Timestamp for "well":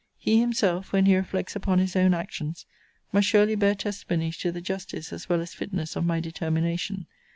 5.29-5.41